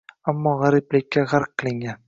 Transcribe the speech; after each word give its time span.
Ammo 0.31 0.53
g‘ariblikka 0.61 1.27
g‘arq 1.35 1.55
qilingan. 1.63 1.99